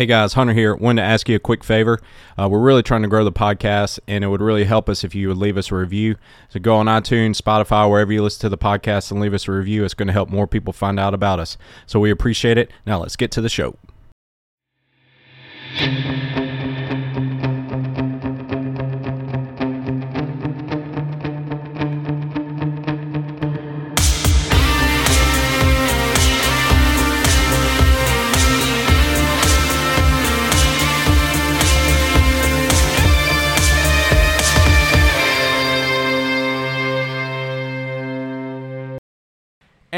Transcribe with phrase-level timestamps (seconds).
[0.00, 0.74] Hey guys, Hunter here.
[0.74, 2.00] Wanted to ask you a quick favor.
[2.38, 5.14] Uh, we're really trying to grow the podcast, and it would really help us if
[5.14, 6.16] you would leave us a review.
[6.48, 9.52] So go on iTunes, Spotify, wherever you listen to the podcast, and leave us a
[9.52, 9.84] review.
[9.84, 11.58] It's going to help more people find out about us.
[11.84, 12.70] So we appreciate it.
[12.86, 13.76] Now let's get to the show.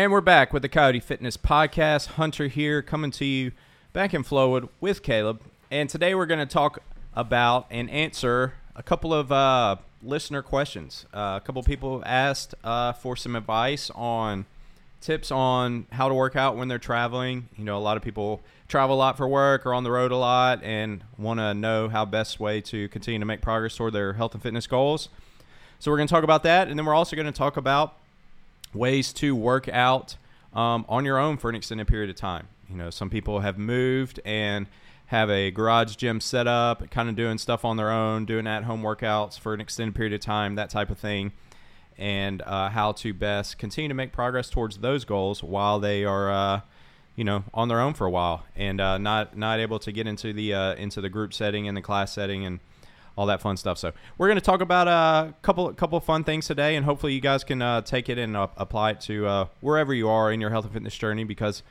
[0.03, 2.07] And we're back with the Coyote Fitness Podcast.
[2.15, 3.53] Hunter here, coming to you
[3.93, 5.41] back in Flowood with Caleb.
[5.71, 6.83] And today we're going to talk
[7.15, 11.07] about and answer a couple of uh, listener questions.
[11.15, 14.47] Uh, a couple people asked uh, for some advice on
[15.01, 17.49] tips on how to work out when they're traveling.
[17.57, 20.11] You know, a lot of people travel a lot for work or on the road
[20.11, 23.93] a lot and want to know how best way to continue to make progress toward
[23.93, 25.11] their health and fitness goals.
[25.79, 27.99] So we're going to talk about that, and then we're also going to talk about
[28.75, 30.17] ways to work out
[30.53, 32.49] um, on your own for an extended period of time.
[32.69, 34.67] You know, some people have moved and
[35.07, 38.65] have a garage gym set up, kind of doing stuff on their own, doing at
[38.65, 41.33] home workouts for an extended period of time, that type of thing,
[41.99, 46.31] and uh, how to best continue to make progress towards those goals while they are.
[46.31, 46.61] Uh,
[47.15, 50.07] you know, on their own for a while, and uh, not not able to get
[50.07, 52.61] into the uh, into the group setting and the class setting, and
[53.17, 53.79] all that fun stuff.
[53.79, 57.13] So we're going to talk about a couple couple of fun things today, and hopefully
[57.13, 60.33] you guys can uh, take it and uh, apply it to uh, wherever you are
[60.33, 61.25] in your health and fitness journey.
[61.25, 61.63] Because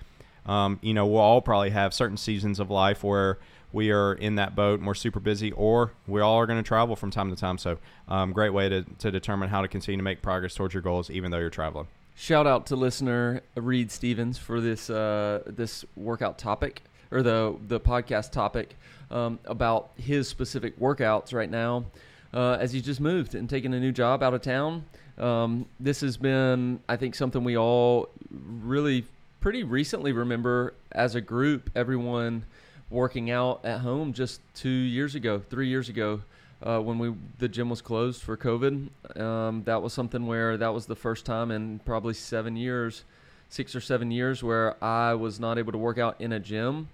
[0.46, 3.40] um, you know we'll all probably have certain seasons of life where
[3.74, 6.68] we are in that boat and we're super busy, or we all are going to
[6.68, 7.58] travel from time to time.
[7.58, 10.84] So um, great way to, to determine how to continue to make progress towards your
[10.84, 11.88] goals, even though you're traveling.
[12.16, 17.80] Shout out to listener Reed Stevens for this uh, this workout topic or the the
[17.80, 18.76] podcast topic
[19.12, 21.86] um, about his specific workouts right now
[22.34, 24.86] uh, as he just moved and taken a new job out of town.
[25.18, 29.06] Um, this has been, I think, something we all really
[29.42, 31.70] pretty recently remember as a group.
[31.76, 32.46] Everyone
[32.90, 36.22] working out at home just two years ago, three years ago.
[36.64, 40.72] Uh, when we the gym was closed for COVID, um, that was something where that
[40.72, 43.04] was the first time in probably seven years,
[43.50, 46.88] six or seven years, where I was not able to work out in a gym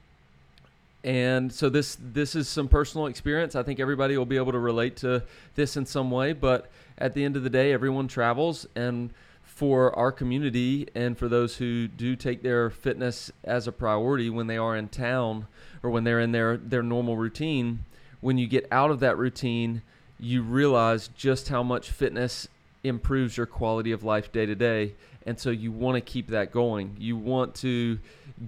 [1.03, 3.55] and so this this is some personal experience.
[3.55, 5.23] I think everybody will be able to relate to
[5.55, 6.33] this in some way.
[6.33, 9.13] But at the end of the day, everyone travels, and
[9.43, 14.47] for our community and for those who do take their fitness as a priority when
[14.47, 15.47] they are in town
[15.81, 17.85] or when they're in their their normal routine,
[18.21, 19.81] when you get out of that routine,
[20.19, 22.47] you realize just how much fitness
[22.83, 24.93] improves your quality of life day to day
[25.27, 27.99] and so you want to keep that going you want to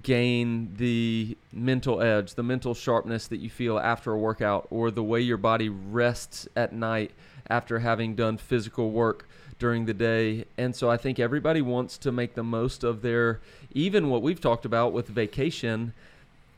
[0.02, 5.02] gain the mental edge the mental sharpness that you feel after a workout or the
[5.02, 7.12] way your body rests at night
[7.48, 12.10] after having done physical work during the day and so i think everybody wants to
[12.10, 13.40] make the most of their
[13.72, 15.92] even what we've talked about with vacation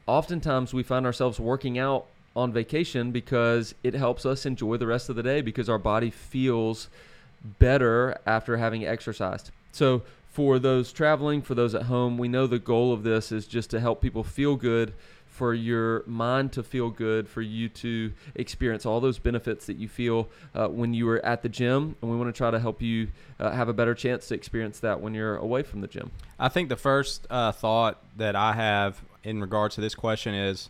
[0.06, 5.09] oftentimes we find ourselves working out on vacation because it helps us enjoy the rest
[5.09, 6.88] of the day because our body feels
[7.59, 9.50] better after having exercised.
[9.72, 13.47] So, for those traveling, for those at home, we know the goal of this is
[13.47, 14.94] just to help people feel good,
[15.33, 19.88] for your mind to feel good, for you to experience all those benefits that you
[19.88, 21.97] feel uh, when you are at the gym.
[22.03, 23.09] And we want to try to help you
[23.41, 26.11] uh, have a better chance to experience that when you're away from the gym.
[26.38, 30.69] I think the first uh, thought that I have in regards to this question is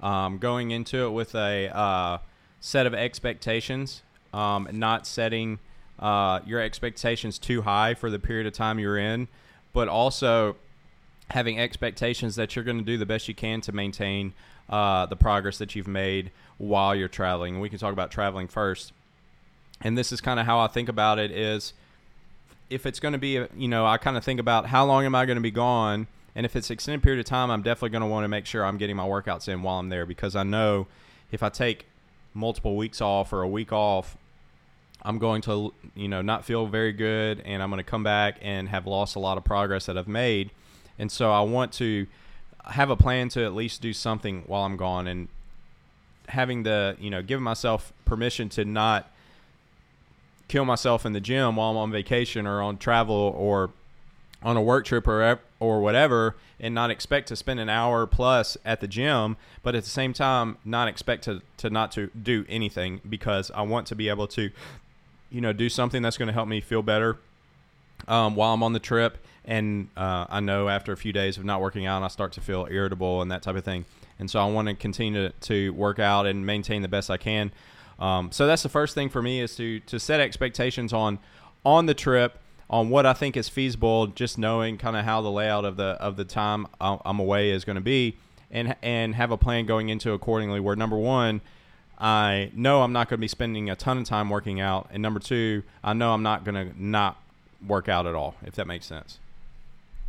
[0.00, 2.18] um, going into it with a uh,
[2.60, 5.58] set of expectations, um, not setting–
[5.98, 9.28] uh, your expectations too high for the period of time you're in,
[9.72, 10.56] but also
[11.30, 14.32] having expectations that you're going to do the best you can to maintain
[14.68, 17.60] uh, the progress that you've made while you're traveling.
[17.60, 18.92] We can talk about traveling first.
[19.80, 21.72] And this is kind of how I think about it is
[22.70, 25.14] if it's going to be, you know, I kind of think about how long am
[25.14, 26.06] I going to be gone?
[26.34, 28.64] And if it's extended period of time, I'm definitely going to want to make sure
[28.64, 30.86] I'm getting my workouts in while I'm there because I know
[31.30, 31.86] if I take
[32.32, 34.16] multiple weeks off or a week off,
[35.04, 38.38] I'm going to, you know, not feel very good, and I'm going to come back
[38.40, 40.50] and have lost a lot of progress that I've made.
[40.98, 42.06] And so I want to
[42.64, 45.28] have a plan to at least do something while I'm gone, and
[46.28, 49.10] having the, you know, giving myself permission to not
[50.48, 53.70] kill myself in the gym while I'm on vacation or on travel or
[54.42, 58.56] on a work trip or or whatever and not expect to spend an hour plus
[58.64, 62.44] at the gym but at the same time not expect to, to not to do
[62.48, 64.50] anything because I want to be able to
[65.34, 67.18] you know, do something that's going to help me feel better
[68.06, 69.18] um, while I'm on the trip.
[69.44, 72.40] And uh, I know after a few days of not working out, I start to
[72.40, 73.84] feel irritable and that type of thing.
[74.18, 77.16] and so I want to continue to, to work out and maintain the best I
[77.16, 77.50] can.
[77.98, 81.18] Um, so that's the first thing for me is to to set expectations on
[81.64, 82.40] on the trip
[82.70, 85.96] on what I think is feasible, just knowing kind of how the layout of the
[86.00, 88.16] of the time I'm away is going to be,
[88.50, 90.60] and and have a plan going into accordingly.
[90.60, 91.40] Where number one,
[91.98, 95.02] I know I'm not going to be spending a ton of time working out, and
[95.02, 97.20] number two, I know I'm not going to not
[97.66, 98.34] work out at all.
[98.44, 99.18] If that makes sense.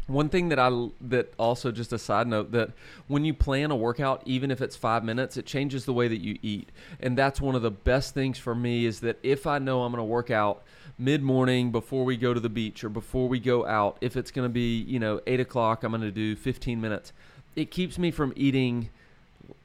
[0.08, 2.72] One thing that I that also just a side note that
[3.08, 6.22] when you plan a workout, even if it's five minutes, it changes the way that
[6.22, 9.58] you eat, and that's one of the best things for me is that if I
[9.58, 10.62] know I'm going to work out
[11.00, 14.30] mid morning before we go to the beach or before we go out, if it's
[14.30, 17.12] going to be you know eight o'clock, I'm going to do 15 minutes.
[17.56, 18.90] It keeps me from eating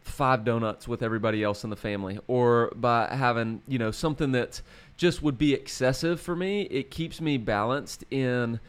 [0.02, 4.60] five donuts with everybody else in the family or by having you know something that
[4.96, 6.62] just would be excessive for me.
[6.62, 8.60] It keeps me balanced in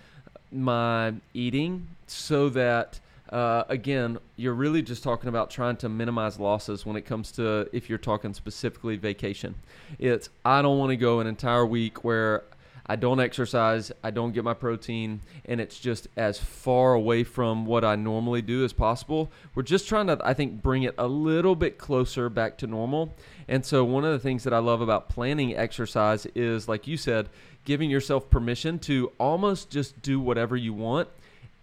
[0.52, 3.00] my eating so that
[3.30, 7.70] uh, again you're really just talking about trying to minimize losses when it comes to
[7.72, 9.56] if you're talking specifically vacation
[10.00, 12.44] it's i don't want to go an entire week where
[12.92, 17.66] i don't exercise i don't get my protein and it's just as far away from
[17.66, 21.08] what i normally do as possible we're just trying to i think bring it a
[21.08, 23.14] little bit closer back to normal
[23.48, 26.98] and so one of the things that i love about planning exercise is like you
[26.98, 27.30] said
[27.66, 31.08] giving yourself permission to almost just do whatever you want.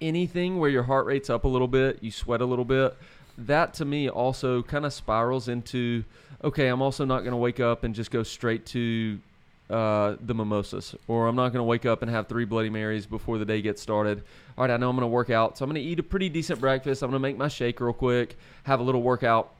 [0.00, 2.96] Anything where your heart rate's up a little bit, you sweat a little bit,
[3.36, 6.04] that to me also kind of spirals into
[6.44, 9.19] okay, I'm also not going to wake up and just go straight to
[9.70, 13.06] uh, the mimosas, or I'm not going to wake up and have three Bloody Marys
[13.06, 14.23] before the day gets started.
[14.56, 16.03] All right, I know I'm going to work out, so I'm going to eat a
[16.03, 17.03] pretty decent breakfast.
[17.03, 19.53] I'm going to make my shake real quick, have a little workout,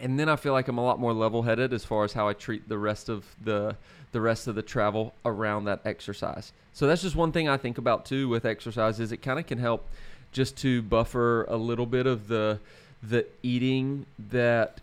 [0.00, 2.32] and then I feel like I'm a lot more level-headed as far as how I
[2.32, 3.76] treat the rest of the
[4.12, 6.52] the rest of the travel around that exercise.
[6.72, 9.46] So that's just one thing I think about too with exercise is it kind of
[9.46, 9.86] can help
[10.32, 12.58] just to buffer a little bit of the
[13.02, 14.80] the eating that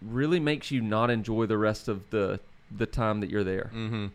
[0.00, 2.40] really makes you not enjoy the rest of the
[2.76, 3.70] the time that you're there.
[3.74, 4.06] Mm-hmm.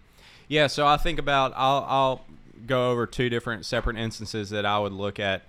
[0.48, 2.26] Yeah, so I think about I'll I'll
[2.66, 5.44] go over two different separate instances that I would look at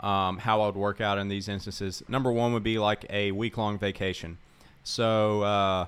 [0.00, 2.02] um, how I would work out in these instances.
[2.08, 4.38] Number one would be like a week long vacation.
[4.82, 5.86] So uh,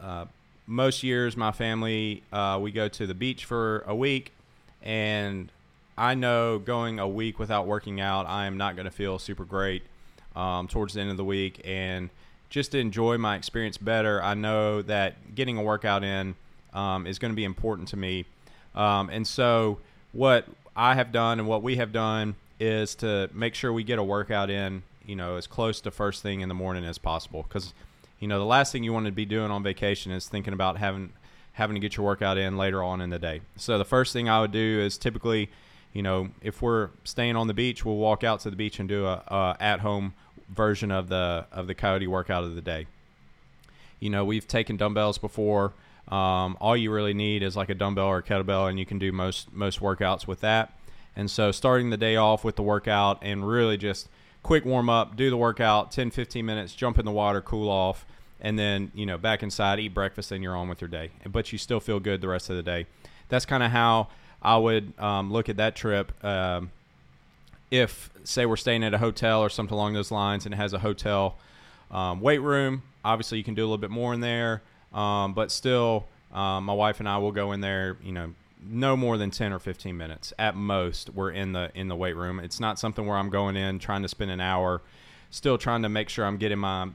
[0.00, 0.26] uh,
[0.66, 4.32] most years, my family uh, we go to the beach for a week,
[4.82, 5.50] and
[5.96, 9.44] I know going a week without working out, I am not going to feel super
[9.44, 9.82] great
[10.34, 11.60] um, towards the end of the week.
[11.64, 12.10] And
[12.54, 16.36] just to enjoy my experience better, I know that getting a workout in
[16.72, 18.26] um, is going to be important to me.
[18.76, 19.80] Um, and so,
[20.12, 20.46] what
[20.76, 24.04] I have done and what we have done is to make sure we get a
[24.04, 27.42] workout in, you know, as close to first thing in the morning as possible.
[27.42, 27.74] Because
[28.20, 30.78] you know the last thing you want to be doing on vacation is thinking about
[30.78, 31.12] having
[31.54, 33.40] having to get your workout in later on in the day.
[33.56, 35.50] So the first thing I would do is typically,
[35.92, 38.88] you know, if we're staying on the beach, we'll walk out to the beach and
[38.88, 40.14] do a, a at home
[40.48, 42.86] version of the of the coyote workout of the day.
[44.00, 45.72] You know, we've taken dumbbells before.
[46.08, 48.98] Um, all you really need is like a dumbbell or a kettlebell, and you can
[48.98, 50.72] do most most workouts with that.
[51.16, 54.08] And so, starting the day off with the workout and really just
[54.42, 58.04] quick warm up, do the workout, 10, 15 minutes, jump in the water, cool off,
[58.40, 61.10] and then, you know, back inside, eat breakfast, and you're on with your day.
[61.26, 62.86] But you still feel good the rest of the day.
[63.28, 64.08] That's kind of how
[64.42, 66.12] I would um, look at that trip.
[66.24, 66.70] Um,
[67.70, 70.72] if, say, we're staying at a hotel or something along those lines and it has
[70.72, 71.38] a hotel
[71.90, 74.62] um, weight room, obviously you can do a little bit more in there.
[74.92, 78.34] Um, but still, um, my wife and I will go in there, you know,
[78.66, 82.16] no more than 10 or 15 minutes at most we're in the in the weight
[82.16, 84.80] room it's not something where i'm going in trying to spend an hour
[85.30, 86.88] still trying to make sure i'm getting my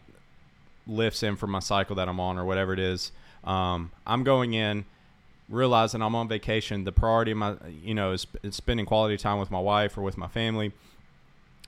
[0.88, 3.11] lifts in for my cycle that i'm on or whatever it is
[3.43, 4.83] um, i'm going in
[5.49, 9.39] realizing i'm on vacation the priority of my you know is, is spending quality time
[9.39, 10.71] with my wife or with my family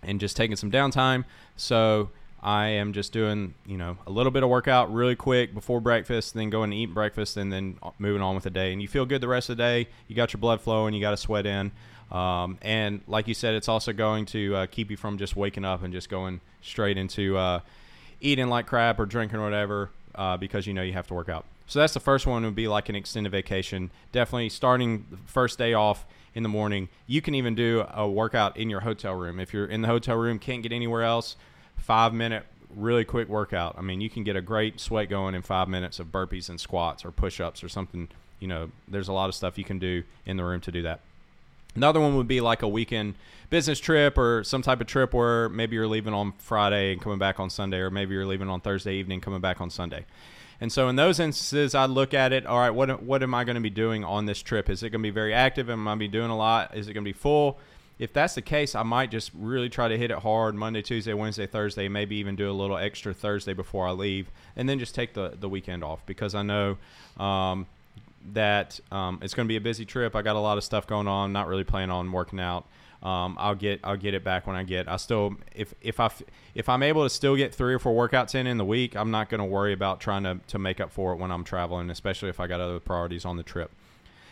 [0.04, 1.24] and just taking some downtime
[1.56, 2.10] so
[2.44, 6.34] I am just doing, you know, a little bit of workout really quick before breakfast,
[6.34, 8.74] then going to eat breakfast, and then moving on with the day.
[8.74, 9.88] And you feel good the rest of the day.
[10.08, 11.72] You got your blood flowing, you got to sweat in.
[12.12, 15.64] Um, and like you said, it's also going to uh, keep you from just waking
[15.64, 17.60] up and just going straight into uh,
[18.20, 21.30] eating like crap or drinking or whatever uh, because you know you have to work
[21.30, 21.46] out.
[21.68, 23.92] So that's the first one would be like an extended vacation.
[24.12, 26.90] Definitely starting the first day off in the morning.
[27.08, 29.40] You can even do a workout in your hotel room.
[29.40, 31.36] If you're in the hotel room, can't get anywhere else,
[31.78, 33.76] five minute really quick workout.
[33.78, 36.60] I mean, you can get a great sweat going in five minutes of burpees and
[36.60, 38.08] squats or push ups or something.
[38.40, 40.82] You know, there's a lot of stuff you can do in the room to do
[40.84, 41.02] that.
[41.76, 43.16] Another one would be like a weekend
[43.50, 47.20] business trip or some type of trip where maybe you're leaving on Friday and coming
[47.20, 50.06] back on Sunday, or maybe you're leaving on Thursday evening, coming back on Sunday.
[50.60, 52.46] And so in those instances, I look at it.
[52.46, 54.70] All right, what what am I going to be doing on this trip?
[54.70, 55.70] Is it going to be very active?
[55.70, 56.76] Am I going to be doing a lot?
[56.78, 57.60] Is it going to be full?
[58.02, 61.14] if that's the case, I might just really try to hit it hard Monday, Tuesday,
[61.14, 64.96] Wednesday, Thursday, maybe even do a little extra Thursday before I leave, and then just
[64.96, 66.78] take the, the weekend off because I know
[67.18, 67.68] um,
[68.34, 70.16] that um, it's going to be a busy trip.
[70.16, 71.34] I got a lot of stuff going on.
[71.34, 72.66] Not really planning on working out.
[73.04, 74.88] Um, I'll get I'll get it back when I get.
[74.88, 76.12] I still if if I
[76.54, 79.10] if I'm able to still get three or four workouts in in the week, I'm
[79.10, 81.90] not going to worry about trying to to make up for it when I'm traveling,
[81.90, 83.72] especially if I got other priorities on the trip.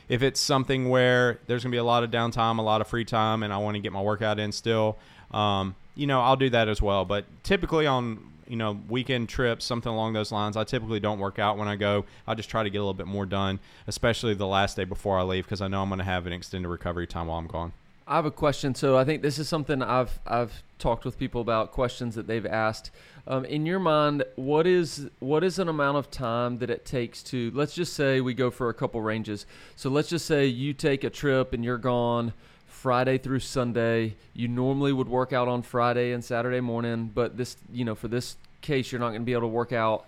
[0.07, 2.87] If it's something where there's going to be a lot of downtime, a lot of
[2.87, 4.97] free time, and I want to get my workout in still,
[5.31, 7.05] um, you know, I'll do that as well.
[7.05, 11.39] But typically on you know weekend trips, something along those lines, I typically don't work
[11.39, 12.05] out when I go.
[12.27, 15.17] I just try to get a little bit more done, especially the last day before
[15.17, 17.47] I leave, because I know I'm going to have an extended recovery time while I'm
[17.47, 17.73] gone.
[18.07, 18.73] I have a question.
[18.73, 22.45] So I think this is something I've I've talked with people about questions that they've
[22.45, 22.89] asked.
[23.27, 27.21] Um, in your mind, what is what is an amount of time that it takes
[27.23, 29.45] to let's just say we go for a couple ranges.
[29.75, 32.33] So let's just say you take a trip and you're gone
[32.69, 34.15] Friday through Sunday.
[34.33, 38.07] You normally would work out on Friday and Saturday morning, but this you know for
[38.07, 40.05] this case you're not going to be able to work out.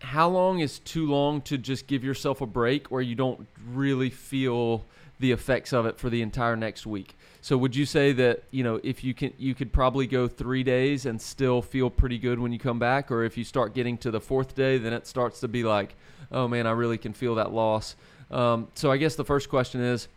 [0.00, 4.10] How long is too long to just give yourself a break where you don't really
[4.10, 4.84] feel
[5.20, 7.16] the effects of it for the entire next week.
[7.40, 10.62] So would you say that you know if you can you could probably go three
[10.62, 13.96] days and still feel pretty good when you come back, or if you start getting
[13.98, 15.94] to the fourth day, then it starts to be like,
[16.32, 17.96] oh man, I really can feel that loss.
[18.30, 20.08] Um, so I guess the first question is,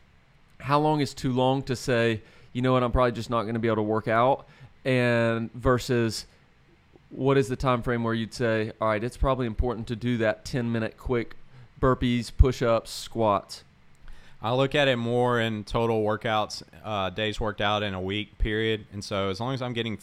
[0.62, 2.22] how long is too long to say,
[2.54, 4.48] you know what, I'm probably just not going to be able to work out,
[4.86, 6.26] and versus
[7.10, 10.18] what is the time frame where you'd say, all right, it's probably important to do
[10.18, 11.36] that 10 minute quick
[11.80, 13.64] burpees, push ups, squats.
[14.42, 18.38] I look at it more in total workouts, uh, days worked out in a week
[18.38, 18.86] period.
[18.92, 20.00] And so as long as I'm getting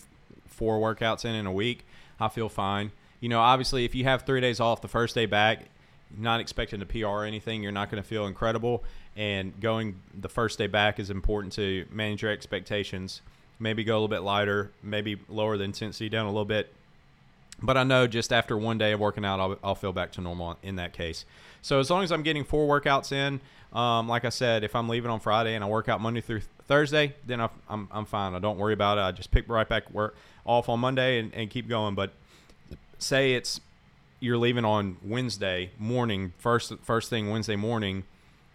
[0.47, 1.87] four workouts in in a week,
[2.21, 2.93] I feel fine.
[3.21, 5.65] You know, obviously, if you have three days off, the first day back,
[6.17, 8.85] not expecting to PR or anything, you're not going to feel incredible.
[9.19, 13.21] And going the first day back is important to manage your expectations.
[13.59, 16.73] Maybe go a little bit lighter, maybe lower the intensity down a little bit.
[17.61, 20.21] But I know just after one day of working out, I'll, I'll feel back to
[20.21, 21.25] normal in that case.
[21.63, 23.41] So as long as I'm getting four workouts in,
[23.77, 26.43] um, like I said, if I'm leaving on Friday and I work out Monday through
[26.69, 28.35] Thursday, then I, I'm I'm fine.
[28.35, 29.01] I don't worry about it.
[29.01, 30.15] I just pick right back work
[30.47, 31.97] off on Monday and, and keep going.
[31.97, 32.13] But
[32.99, 33.61] say it's
[34.21, 38.05] you're leaving on Wednesday morning, first first thing Wednesday morning,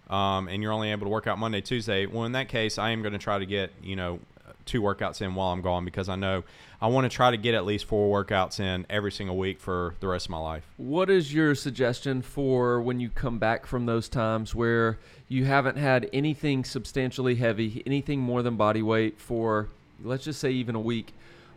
[0.10, 2.06] um, and you're only able to work out Monday, Tuesday.
[2.06, 4.20] Well, in that case, I am going to try to get you know
[4.66, 6.44] two workouts in while I'm gone because I know
[6.82, 9.96] I want to try to get at least four workouts in every single week for
[10.00, 10.64] the rest of my life.
[10.78, 15.78] What is your suggestion for when you come back from those times where you haven't
[15.78, 19.70] had anything substantially heavy, anything more than body weight for,
[20.04, 21.14] let's just say, even a week?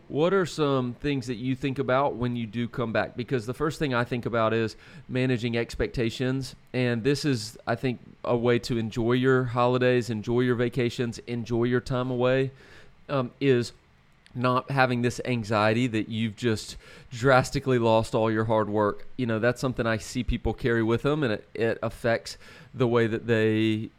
[0.07, 3.17] What are some things that you think about when you do come back?
[3.17, 4.77] Because the first thing I think about is
[5.09, 6.55] managing expectations.
[6.73, 11.65] And this is, I think, a way to enjoy your holidays, enjoy your vacations, enjoy
[11.65, 12.51] your time away
[13.09, 13.73] um, is
[14.35, 16.77] not having this anxiety that you've just
[17.11, 19.07] drastically lost all your hard work.
[19.17, 22.37] You know, that's something I see people carry with them, and it, it affects
[22.73, 23.89] the way that they,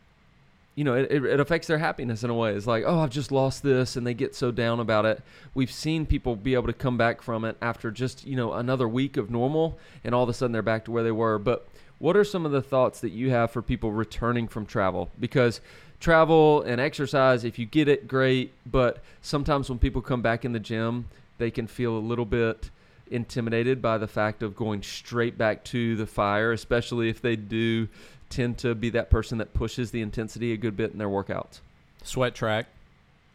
[0.78, 2.54] you know, it, it affects their happiness in a way.
[2.54, 5.20] It's like, oh, I've just lost this, and they get so down about it.
[5.52, 8.86] We've seen people be able to come back from it after just, you know, another
[8.86, 11.40] week of normal, and all of a sudden they're back to where they were.
[11.40, 11.66] But
[11.98, 15.10] what are some of the thoughts that you have for people returning from travel?
[15.18, 15.60] Because
[15.98, 18.52] travel and exercise, if you get it, great.
[18.64, 21.08] But sometimes when people come back in the gym,
[21.38, 22.70] they can feel a little bit
[23.10, 27.88] intimidated by the fact of going straight back to the fire, especially if they do
[28.30, 31.60] tend to be that person that pushes the intensity a good bit in their workouts.
[32.02, 32.66] Sweat track.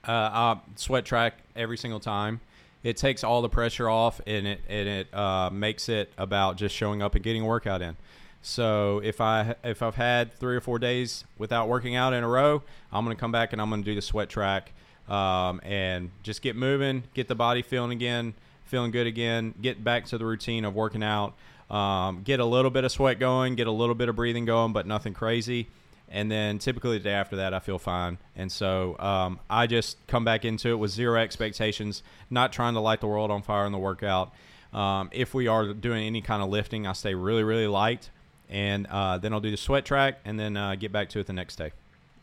[0.08, 2.42] Uh, I sweat track every single time.
[2.84, 6.76] It takes all the pressure off and it and it uh, makes it about just
[6.76, 7.96] showing up and getting a workout in.
[8.42, 12.28] So if I if I've had three or four days without working out in a
[12.28, 14.74] row, I'm going to come back and I'm going to do the sweat track
[15.08, 18.34] um, and just get moving, get the body feeling again,
[18.66, 21.36] feeling good again, get back to the routine of working out,
[21.74, 24.74] um, get a little bit of sweat going, get a little bit of breathing going,
[24.74, 25.68] but nothing crazy.
[26.10, 28.20] And then typically the day after that, I feel fine.
[28.36, 32.80] And so um, I just come back into it with zero expectations, not trying to
[32.80, 34.32] light the world on fire in the workout.
[34.74, 38.10] Um, if we are doing any kind of lifting, I stay really, really light
[38.54, 41.26] and uh, then I'll do the sweat track, and then uh, get back to it
[41.26, 41.72] the next day.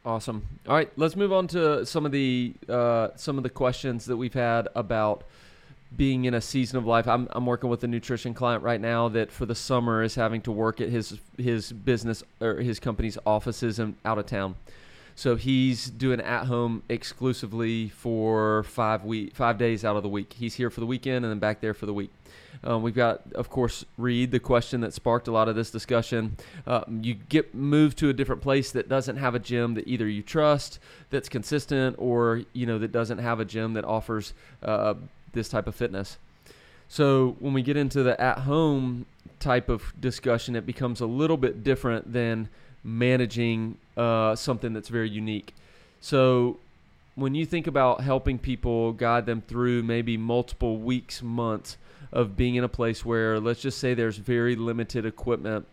[0.04, 0.46] Awesome.
[0.66, 4.16] All right, let's move on to some of the uh, some of the questions that
[4.16, 5.24] we've had about
[5.96, 7.08] being in a season of life.
[7.08, 10.40] I'm I'm working with a nutrition client right now that for the summer is having
[10.42, 14.56] to work at his his business or his company's offices and out of town.
[15.16, 20.32] So he's doing at home exclusively for five week, five days out of the week.
[20.32, 22.10] He's here for the weekend and then back there for the week.
[22.62, 26.36] Um, we've got, of course, Reed, the question that sparked a lot of this discussion.
[26.66, 30.08] Uh, you get moved to a different place that doesn't have a gym that either
[30.08, 30.78] you trust,
[31.10, 34.94] that's consistent, or you know that doesn't have a gym that offers uh,
[35.32, 36.18] this type of fitness.
[36.88, 39.06] So when we get into the at-home
[39.38, 42.48] type of discussion, it becomes a little bit different than
[42.82, 45.54] managing uh, something that's very unique.
[46.00, 46.58] So
[47.14, 51.76] when you think about helping people guide them through maybe multiple weeks, months
[52.12, 55.66] of being in a place where, let's just say, there's very limited equipment,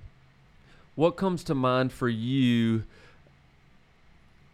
[0.96, 2.84] what comes to mind for you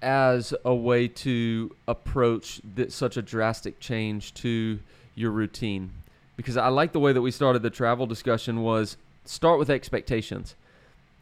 [0.04, 4.80] as a way to approach that such a drastic change to
[5.16, 5.92] your routine?
[6.38, 10.56] Because I like the way that we started the travel discussion was start with expectations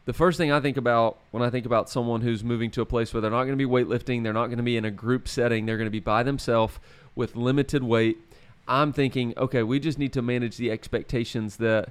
[0.04, 2.86] the first thing I think about when I think about someone who's moving to a
[2.86, 4.90] place where they're not going to be weightlifting, they're not going to be in a
[4.90, 6.78] group setting, they're going to be by themselves
[7.14, 8.18] with limited weight.
[8.66, 11.90] I'm thinking, okay, we just need to manage the expectations that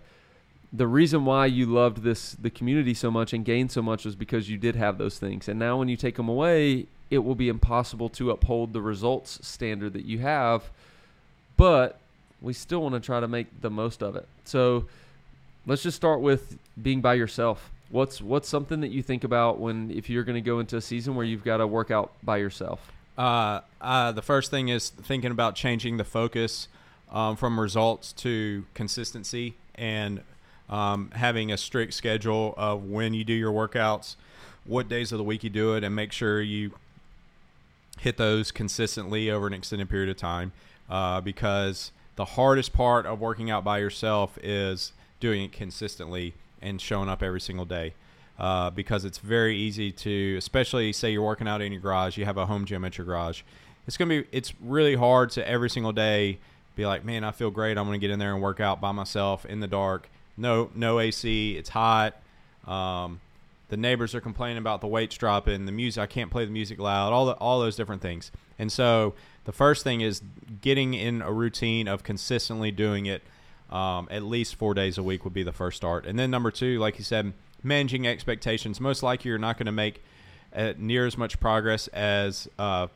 [0.73, 4.15] the reason why you loved this the community so much and gained so much was
[4.15, 5.49] because you did have those things.
[5.49, 9.45] And now when you take them away, it will be impossible to uphold the results
[9.45, 10.69] standard that you have.
[11.57, 11.99] But
[12.41, 14.27] we still want to try to make the most of it.
[14.45, 14.85] So
[15.65, 19.91] let's just start with being by yourself What's what's something that you think about when
[19.91, 22.37] if you're going to go into a season where you've got to work out by
[22.37, 22.91] yourself?
[23.17, 26.69] Uh, uh, the first thing is thinking about changing the focus
[27.11, 30.21] um, from results to consistency and
[30.71, 34.15] um, having a strict schedule of when you do your workouts,
[34.65, 36.71] what days of the week you do it, and make sure you
[37.99, 40.53] hit those consistently over an extended period of time.
[40.89, 46.81] Uh, because the hardest part of working out by yourself is doing it consistently and
[46.81, 47.93] showing up every single day.
[48.37, 52.25] Uh, because it's very easy to, especially say you're working out in your garage, you
[52.25, 53.43] have a home gym at your garage.
[53.87, 56.39] It's gonna be, it's really hard to every single day
[56.75, 57.77] be like, man, I feel great.
[57.77, 60.09] I'm gonna get in there and work out by myself in the dark.
[60.37, 61.57] No, no AC.
[61.57, 62.15] It's hot.
[62.65, 63.19] Um,
[63.69, 65.65] the neighbors are complaining about the weights dropping.
[65.65, 67.13] The music, I can't play the music loud.
[67.13, 68.31] All the, all those different things.
[68.59, 69.13] And so
[69.45, 70.21] the first thing is
[70.61, 73.21] getting in a routine of consistently doing it
[73.71, 76.05] um, at least four days a week would be the first start.
[76.05, 77.33] And then number two, like you said,
[77.63, 78.79] managing expectations.
[78.81, 80.03] Most likely, you're not going to make
[80.53, 82.87] uh, near as much progress as uh,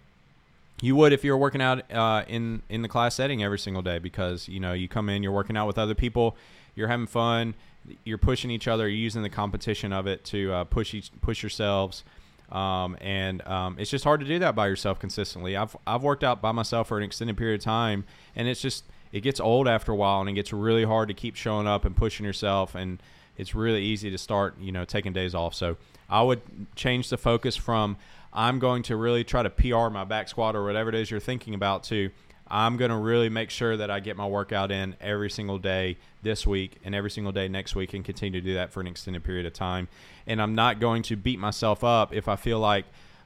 [0.81, 3.81] you would if you were working out uh, in in the class setting every single
[3.81, 6.35] day because you know you come in, you're working out with other people,
[6.75, 7.55] you're having fun,
[8.03, 11.41] you're pushing each other, you're using the competition of it to uh, push each push
[11.41, 12.03] yourselves.
[12.51, 15.57] Um, and um, it's just hard to do that by yourself consistently.
[15.57, 18.85] I've I've worked out by myself for an extended period of time, and it's just
[19.15, 21.85] it gets old after a while and it gets really hard to keep showing up
[21.85, 23.01] and pushing yourself and
[23.37, 25.77] it's really easy to start you know taking days off so
[26.09, 26.41] i would
[26.75, 27.95] change the focus from
[28.33, 31.19] i'm going to really try to pr my back squat or whatever it is you're
[31.21, 32.09] thinking about to
[32.47, 35.97] i'm going to really make sure that i get my workout in every single day
[36.23, 38.87] this week and every single day next week and continue to do that for an
[38.87, 39.87] extended period of time
[40.27, 42.85] and i'm not going to beat myself up if i feel like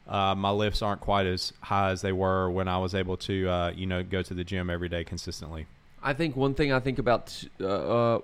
[0.10, 3.48] uh, my lifts aren't quite as high as they were when I was able to,
[3.48, 5.68] uh, you know, go to the gym every day consistently.
[6.02, 8.20] I think one thing I think about uh, uh,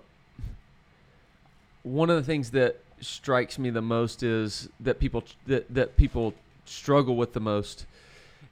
[1.83, 6.33] one of the things that strikes me the most is that people that that people
[6.65, 7.85] struggle with the most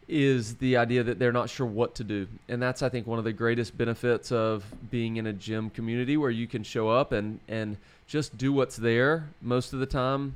[0.07, 2.27] is the idea that they're not sure what to do.
[2.49, 6.17] And that's I think one of the greatest benefits of being in a gym community
[6.17, 10.35] where you can show up and and just do what's there most of the time.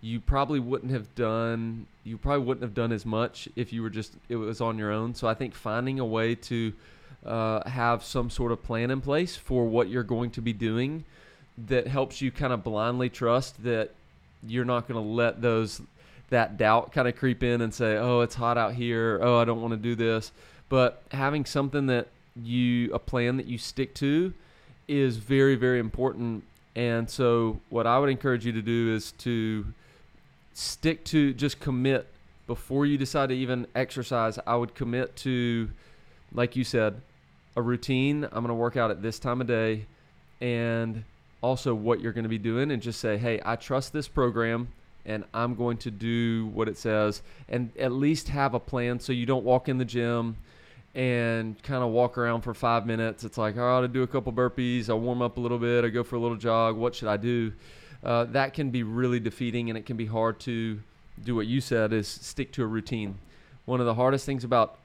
[0.00, 3.90] You probably wouldn't have done you probably wouldn't have done as much if you were
[3.90, 5.14] just it was on your own.
[5.14, 6.72] So I think finding a way to
[7.24, 11.04] uh, have some sort of plan in place for what you're going to be doing
[11.66, 13.90] that helps you kind of blindly trust that
[14.46, 15.80] you're not going to let those
[16.30, 19.18] that doubt kind of creep in and say, "Oh, it's hot out here.
[19.22, 20.32] Oh, I don't want to do this."
[20.68, 22.08] But having something that
[22.42, 24.32] you a plan that you stick to
[24.88, 26.44] is very very important.
[26.74, 29.66] And so what I would encourage you to do is to
[30.52, 32.06] stick to just commit
[32.46, 34.38] before you decide to even exercise.
[34.46, 35.70] I would commit to
[36.32, 37.00] like you said,
[37.56, 38.24] a routine.
[38.24, 39.86] I'm going to work out at this time of day
[40.40, 41.04] and
[41.40, 44.68] also what you're going to be doing and just say, hey, I trust this program
[45.06, 49.12] and I'm going to do what it says and at least have a plan so
[49.12, 50.36] you don't walk in the gym
[50.94, 53.22] and kind of walk around for five minutes.
[53.22, 55.84] It's like, all right, I do a couple burpees, I warm up a little bit,
[55.84, 56.76] I go for a little jog.
[56.76, 57.52] What should I do?
[58.02, 60.80] Uh, that can be really defeating and it can be hard to
[61.22, 63.18] do what you said is stick to a routine.
[63.64, 64.78] One of the hardest things about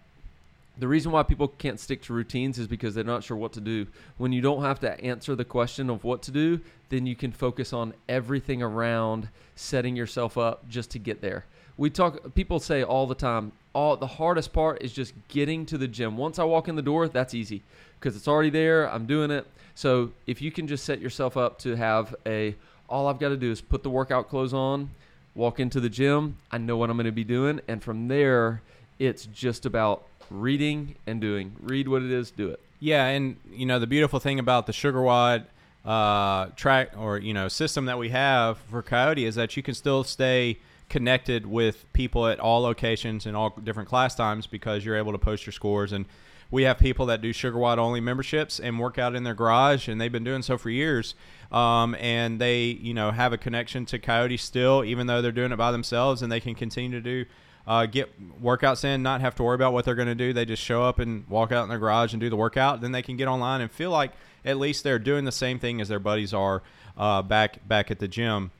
[0.77, 3.61] the reason why people can't stick to routines is because they're not sure what to
[3.61, 3.87] do.
[4.17, 7.31] When you don't have to answer the question of what to do, then you can
[7.31, 11.45] focus on everything around setting yourself up just to get there.
[11.77, 12.33] we talk.
[12.35, 13.51] People say all the time.
[13.73, 16.17] All the hardest part is just getting to the gym.
[16.17, 17.63] Once I walk in the door, that's easy
[17.99, 18.91] because it's already there.
[18.91, 19.47] I'm doing it.
[19.75, 22.55] So if you can just set yourself up to have a,
[22.89, 24.89] all I've got to do is put the workout clothes on,
[25.35, 26.37] walk into the gym.
[26.51, 28.61] I know what I'm going to be doing, and from there,
[28.99, 31.55] it's just about reading and doing.
[31.61, 32.59] Read what it is, do it.
[32.79, 35.45] Yeah, and you know the beautiful thing about the Sugar WOD
[35.85, 39.73] uh, track or you know system that we have for Coyote is that you can
[39.73, 40.57] still stay
[40.89, 45.17] connected with people at all locations and all different class times because you're able to
[45.17, 46.05] post your scores and
[46.51, 49.87] we have people that do Sugar WOD only memberships and work out in their garage
[49.87, 51.15] and they've been doing so for years
[51.51, 55.53] um, and they you know have a connection to Coyote still even though they're doing
[55.53, 57.25] it by themselves and they can continue to do
[57.67, 60.33] uh, get workouts in, not have to worry about what they're going to do.
[60.33, 62.81] They just show up and walk out in their garage and do the workout.
[62.81, 64.11] Then they can get online and feel like
[64.43, 66.61] at least they're doing the same thing as their buddies are
[66.97, 68.51] uh, back back at the gym.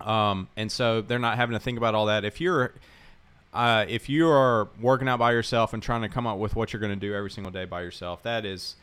[0.00, 2.24] Um, and so they're not having to think about all that.
[2.24, 2.72] If you're
[3.52, 6.72] uh, if you are working out by yourself and trying to come up with what
[6.72, 8.76] you're going to do every single day by yourself, that is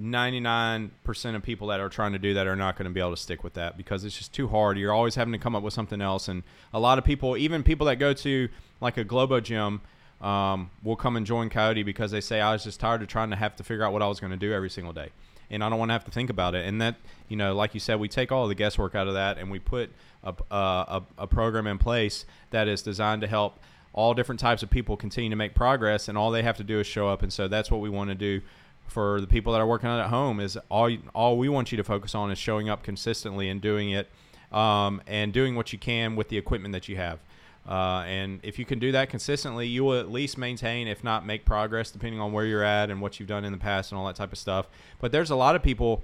[0.00, 0.90] 99%
[1.34, 3.16] of people that are trying to do that are not going to be able to
[3.16, 4.78] stick with that because it's just too hard.
[4.78, 6.28] You're always having to come up with something else.
[6.28, 8.48] And a lot of people, even people that go to
[8.80, 9.80] like a Globo gym,
[10.20, 13.30] um, will come and join Coyote because they say, I was just tired of trying
[13.30, 15.10] to have to figure out what I was going to do every single day.
[15.50, 16.66] And I don't want to have to think about it.
[16.66, 16.96] And that,
[17.28, 19.58] you know, like you said, we take all the guesswork out of that and we
[19.58, 19.90] put
[20.22, 23.58] a, a, a program in place that is designed to help
[23.92, 26.08] all different types of people continue to make progress.
[26.08, 27.22] And all they have to do is show up.
[27.22, 28.42] And so that's what we want to do
[28.86, 31.76] for the people that are working out at home is all all we want you
[31.76, 34.08] to focus on is showing up consistently and doing it
[34.52, 37.20] um, and doing what you can with the equipment that you have.
[37.68, 41.24] Uh, and if you can do that consistently, you will at least maintain, if not
[41.24, 43.98] make progress, depending on where you're at and what you've done in the past and
[43.98, 44.66] all that type of stuff.
[45.00, 46.02] But there's a lot of people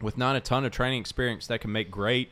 [0.00, 2.30] with not a ton of training experience that can make great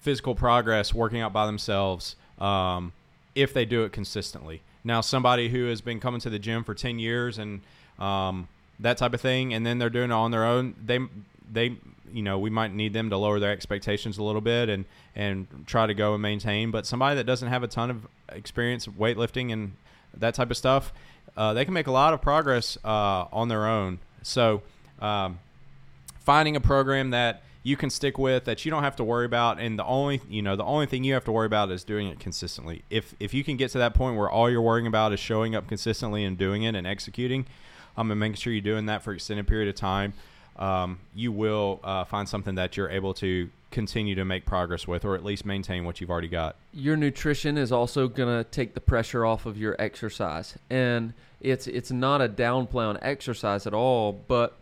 [0.00, 2.92] physical progress working out by themselves um,
[3.34, 4.60] if they do it consistently.
[4.84, 7.62] Now, somebody who has been coming to the gym for 10 years and
[7.98, 8.48] um,
[8.80, 10.74] that type of thing, and then they're doing it on their own.
[10.84, 11.00] They
[11.50, 11.76] they
[12.12, 15.46] you know we might need them to lower their expectations a little bit and and
[15.66, 16.70] try to go and maintain.
[16.70, 19.72] But somebody that doesn't have a ton of experience weightlifting and
[20.16, 20.92] that type of stuff,
[21.36, 23.98] uh, they can make a lot of progress uh, on their own.
[24.22, 24.62] So
[25.00, 25.38] um,
[26.20, 29.58] finding a program that you can stick with that you don't have to worry about
[29.58, 32.08] and the only you know the only thing you have to worry about is doing
[32.08, 35.14] it consistently if if you can get to that point where all you're worrying about
[35.14, 37.46] is showing up consistently and doing it and executing
[37.96, 40.12] um, and making sure you're doing that for an extended period of time,
[40.56, 45.04] um, you will uh, find something that you're able to continue to make progress with,
[45.04, 46.54] or at least maintain what you've already got.
[46.72, 51.66] Your nutrition is also going to take the pressure off of your exercise, and it's
[51.66, 54.56] it's not a downplay on exercise at all, but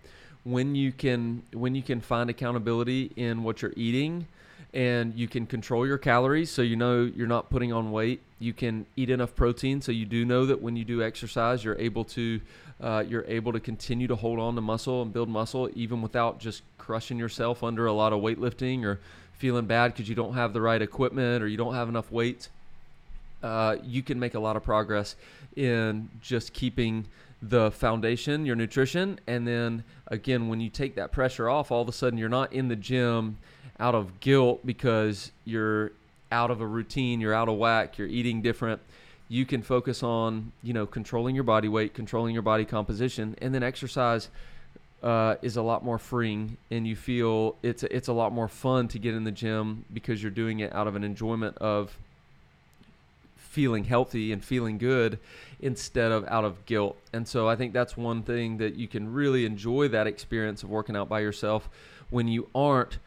[0.44, 4.26] when you can when you can find accountability in what you're eating
[4.74, 8.52] and you can control your calories so you know you're not putting on weight you
[8.52, 12.04] can eat enough protein so you do know that when you do exercise you're able
[12.04, 12.40] to
[12.80, 16.40] uh, you're able to continue to hold on to muscle and build muscle even without
[16.40, 18.98] just crushing yourself under a lot of weightlifting or
[19.42, 22.48] feeling bad because you don't have the right equipment or you don't have enough weight.
[23.42, 25.16] Uh, you can make a lot of progress
[25.56, 27.04] in just keeping
[27.42, 31.88] the foundation, your nutrition, and then again, when you take that pressure off, all of
[31.88, 33.38] a sudden you're not in the gym
[33.80, 35.90] out of guilt because you're
[36.30, 38.80] out of a routine, you're out of whack, you're eating different.
[39.28, 43.54] You can focus on you know controlling your body weight, controlling your body composition, and
[43.54, 44.28] then exercise
[45.02, 48.88] uh, is a lot more freeing, and you feel it's it's a lot more fun
[48.88, 51.96] to get in the gym because you're doing it out of an enjoyment of
[53.36, 55.18] feeling healthy and feeling good
[55.62, 56.98] instead of out of guilt.
[57.12, 60.68] And so I think that's one thing that you can really enjoy that experience of
[60.68, 61.70] working out by yourself
[62.10, 62.98] when you aren't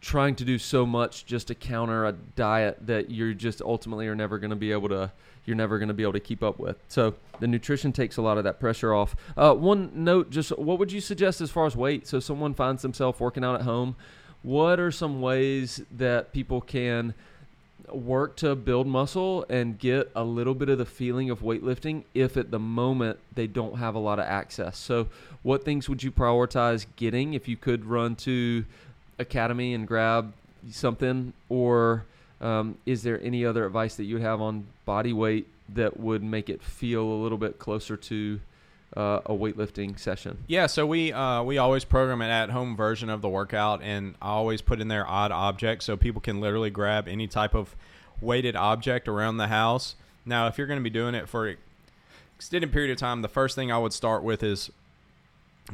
[0.00, 4.14] trying to do so much just to counter a diet that you're just ultimately are
[4.14, 5.10] never going to be able to
[5.44, 6.76] you're never going to be able to keep up with.
[6.86, 9.16] So the nutrition takes a lot of that pressure off.
[9.36, 12.06] Uh, one note, just what would you suggest as far as weight?
[12.06, 13.96] So someone finds themselves working out at home.
[14.42, 17.14] What are some ways that people can
[17.96, 22.36] work to build muscle and get a little bit of the feeling of weightlifting if
[22.36, 24.78] at the moment they don't have a lot of access?
[24.78, 25.08] So
[25.42, 28.64] what things would you prioritize getting if you could run to
[29.18, 30.32] academy and grab
[30.70, 32.04] something or
[32.40, 36.48] um, is there any other advice that you have on body weight that would make
[36.48, 38.40] it feel a little bit closer to
[38.96, 40.38] uh, a weightlifting session?
[40.46, 44.30] Yeah, so we uh, we always program an at-home version of the workout, and I
[44.30, 47.74] always put in there odd objects so people can literally grab any type of
[48.20, 49.94] weighted object around the house.
[50.24, 51.54] Now, if you're going to be doing it for
[52.36, 54.70] extended period of time, the first thing I would start with is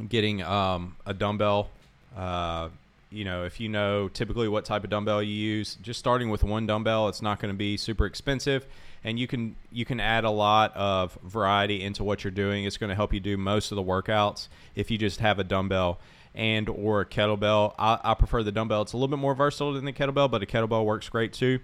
[0.07, 1.69] getting um, a dumbbell.
[2.15, 2.69] Uh,
[3.11, 6.43] you know if you know typically what type of dumbbell you use, just starting with
[6.43, 8.65] one dumbbell, it's not going to be super expensive,
[9.03, 12.65] and you can you can add a lot of variety into what you're doing.
[12.65, 15.43] It's going to help you do most of the workouts if you just have a
[15.43, 15.99] dumbbell
[16.35, 17.73] and or a kettlebell.
[17.79, 18.81] I, I prefer the dumbbell.
[18.81, 21.59] It's a little bit more versatile than the kettlebell, but a kettlebell works great too.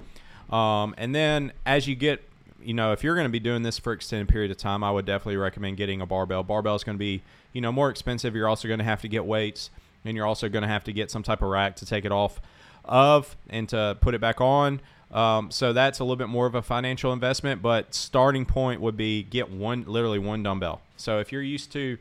[0.50, 2.24] Um, and then as you get
[2.66, 4.92] you know, if you're going to be doing this for extended period of time, I
[4.92, 6.42] would definitely recommend getting a barbell.
[6.42, 7.22] Barbell is going to be,
[7.54, 8.36] you know, more expensive.
[8.36, 9.70] You're also going to have to get weights,
[10.04, 12.12] and you're also going to have to get some type of rack to take it
[12.12, 12.42] off
[12.84, 14.82] of and to put it back on.
[15.12, 18.98] Um, so that's a little bit more of a financial investment, but starting point would
[18.98, 20.82] be get one, literally one dumbbell.
[20.98, 21.98] So if you're used to,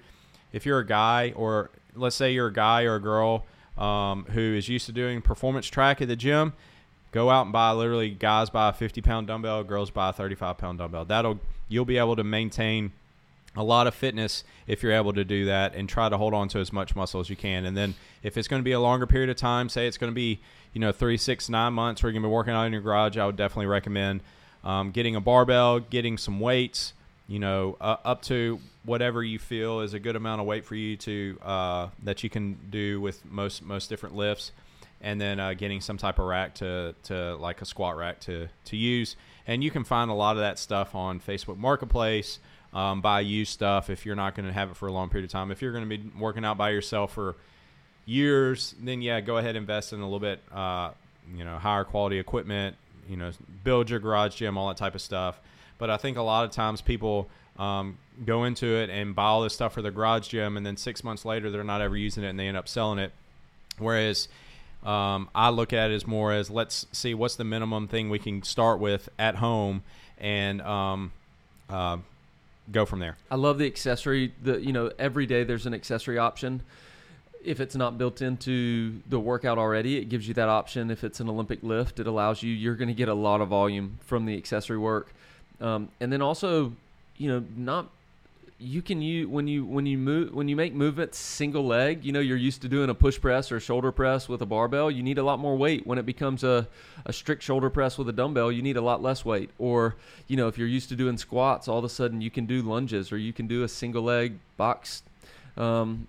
[0.53, 3.45] if you're a guy, or let's say you're a guy or a girl
[3.79, 6.55] um, who is used to doing performance track at the gym,
[7.15, 10.59] Go out and buy literally guys buy a 50 pound dumbbell, girls buy a 35
[10.59, 11.05] pound dumbbell.
[11.05, 11.39] That'll
[11.69, 12.91] you'll be able to maintain
[13.55, 16.49] a lot of fitness if you're able to do that and try to hold on
[16.49, 17.67] to as much muscle as you can.
[17.67, 20.11] And then if it's going to be a longer period of time, say it's going
[20.11, 20.41] to be
[20.75, 23.17] you know three, six, nine months where you're to be working out in your garage,
[23.17, 24.21] I would definitely recommend
[24.63, 26.93] um, getting a barbell, getting some weights.
[27.27, 30.75] You know, uh, up to whatever you feel is a good amount of weight for
[30.75, 34.53] you to uh, that you can do with most most different lifts
[35.05, 38.49] and then uh, getting some type of rack to, to like a squat rack to,
[38.65, 39.17] to use.
[39.47, 42.39] And you can find a lot of that stuff on Facebook Marketplace.
[42.73, 45.27] Um, buy used stuff if you're not going to have it for a long period
[45.27, 45.51] of time.
[45.51, 47.37] If you're going to be working out by yourself for
[48.07, 50.91] years, then yeah, go ahead invest in a little bit, uh,
[51.35, 52.77] you know, higher quality equipment.
[53.09, 53.33] You know,
[53.65, 55.39] build your garage gym, all that type of stuff.
[55.79, 59.43] But I think a lot of times people um, go into it and buy all
[59.43, 62.25] this stuff for their garage gym, and then six months later they're not ever using
[62.25, 63.13] it, and they end up selling it.
[63.79, 64.29] Whereas
[64.85, 68.19] um, I look at it as more as let's see what's the minimum thing we
[68.19, 69.83] can start with at home
[70.19, 71.13] and um,
[71.69, 71.99] uh,
[72.71, 73.17] go from there.
[73.31, 74.33] I love the accessory.
[74.43, 76.63] The you know every day there's an accessory option.
[77.45, 80.91] If it's not built into the workout already, it gives you that option.
[80.91, 82.53] If it's an Olympic lift, it allows you.
[82.53, 85.13] You're going to get a lot of volume from the accessory work,
[85.61, 86.73] um, and then also,
[87.17, 87.89] you know, not
[88.59, 92.13] you can use when you when you move when you make movements single leg you
[92.13, 95.03] know you're used to doing a push press or shoulder press with a barbell you
[95.03, 96.67] need a lot more weight when it becomes a,
[97.05, 99.97] a strict shoulder press with a dumbbell you need a lot less weight or
[100.29, 102.63] you know if you're used to doing squats all of a sudden you can do
[102.63, 105.03] lunges or you can do a single leg box
[105.57, 106.07] um,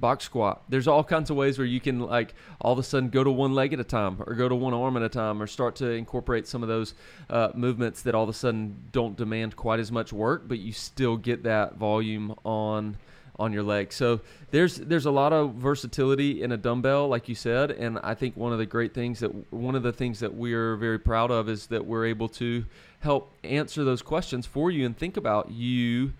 [0.00, 0.62] box squat.
[0.68, 3.30] There's all kinds of ways where you can like all of a sudden go to
[3.30, 5.76] one leg at a time or go to one arm at a time or start
[5.76, 6.94] to incorporate some of those
[7.30, 10.72] uh, movements that all of a sudden don't demand quite as much work, but you
[10.72, 12.96] still get that volume on
[13.38, 13.92] on your leg.
[13.92, 18.14] So there's there's a lot of versatility in a dumbbell, like you said, and I
[18.14, 21.30] think one of the great things that one of the things that we're very proud
[21.30, 22.64] of is that we're able to
[23.00, 26.12] help answer those questions for you and think about you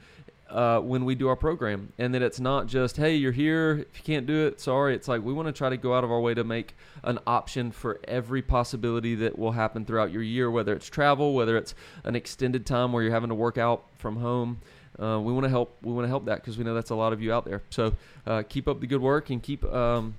[0.51, 3.87] uh, when we do our program, and that it's not just hey, you're here.
[3.93, 4.95] If you can't do it, sorry.
[4.95, 7.19] It's like we want to try to go out of our way to make an
[7.27, 11.75] option for every possibility that will happen throughout your year, whether it's travel, whether it's
[12.05, 14.61] an extended time where you're having to work out from home.
[14.99, 15.77] Uh, we want to help.
[15.83, 17.63] We want to help that because we know that's a lot of you out there.
[17.71, 17.95] So
[18.27, 20.15] uh, keep up the good work and keep um,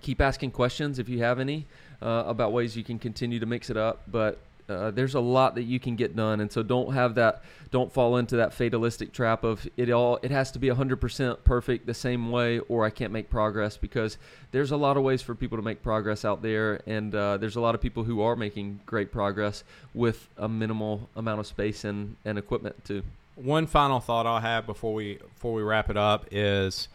[0.00, 1.66] keep asking questions if you have any
[2.00, 4.02] uh, about ways you can continue to mix it up.
[4.06, 7.42] But uh, there's a lot that you can get done, and so don't have that.
[7.70, 10.18] Don't fall into that fatalistic trap of it all.
[10.22, 14.18] It has to be 100% perfect the same way, or I can't make progress because
[14.50, 17.56] there's a lot of ways for people to make progress out there, and uh, there's
[17.56, 21.84] a lot of people who are making great progress with a minimal amount of space
[21.84, 23.02] and, and equipment too.
[23.34, 26.88] One final thought I'll have before we before we wrap it up is,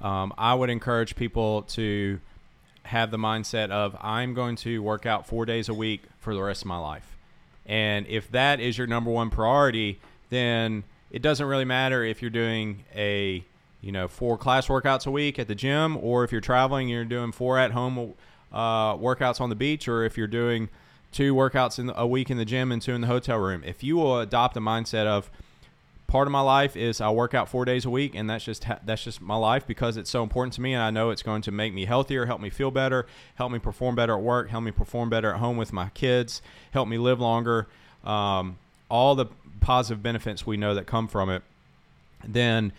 [0.00, 2.18] um, I would encourage people to
[2.82, 6.42] have the mindset of I'm going to work out four days a week for the
[6.42, 7.13] rest of my life
[7.66, 10.00] and if that is your number one priority,
[10.30, 13.44] then it doesn't really matter if you're doing a
[13.80, 17.04] you know four class workouts a week at the gym, or if you're traveling, you're
[17.04, 18.14] doing four at home
[18.52, 20.68] uh, workouts on the beach, or if you're doing
[21.12, 23.62] two workouts in the, a week in the gym and two in the hotel room.
[23.64, 25.30] If you will adopt a mindset of
[26.14, 28.64] part of my life is I work out four days a week, and that's just
[28.84, 31.42] that's just my life because it's so important to me, and I know it's going
[31.42, 34.62] to make me healthier, help me feel better, help me perform better at work, help
[34.62, 37.66] me perform better at home with my kids, help me live longer.
[38.04, 39.26] Um, all the
[39.60, 41.42] positive benefits we know that come from it.
[42.24, 42.72] Then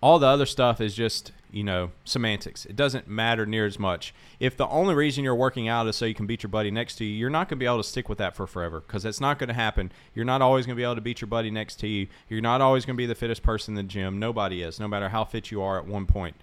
[0.00, 2.66] all the other stuff is just you know, semantics.
[2.66, 4.12] It doesn't matter near as much.
[4.38, 6.96] If the only reason you're working out is so you can beat your buddy next
[6.96, 9.02] to you, you're not going to be able to stick with that for forever because
[9.04, 9.90] that's not going to happen.
[10.14, 12.08] You're not always going to be able to beat your buddy next to you.
[12.28, 14.18] You're not always going to be the fittest person in the gym.
[14.18, 16.36] Nobody is, no matter how fit you are at one point.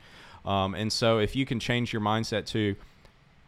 [0.45, 2.75] Um, and so if you can change your mindset to,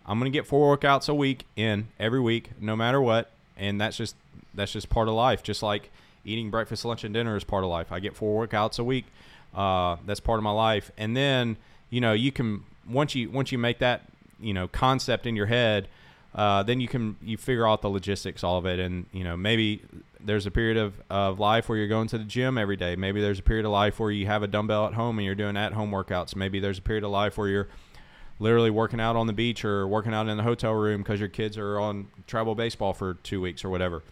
[0.06, 3.82] I'm going to get four workouts a week in every week, no matter what, and
[3.82, 4.16] that's just
[4.54, 5.42] that's just part of life.
[5.42, 5.90] Just like
[6.24, 7.92] eating breakfast, lunch, and dinner is part of life.
[7.92, 9.06] I get four workouts a week
[9.56, 10.92] uh, that's part of my life.
[10.98, 11.58] And then
[11.90, 14.04] you know you can once you once you make that
[14.40, 15.88] you know concept in your head,
[16.34, 19.38] uh, then you can you figure out the logistics all of it, and you know
[19.38, 19.82] maybe
[20.26, 22.96] there's a period of, of life where you're going to the gym every day.
[22.96, 25.36] Maybe there's a period of life where you have a dumbbell at home and you're
[25.36, 26.36] doing at home workouts.
[26.36, 27.68] Maybe there's a period of life where you're
[28.40, 31.30] literally working out on the beach or working out in the hotel room because your
[31.30, 34.04] kids are on travel baseball for two weeks or whatever.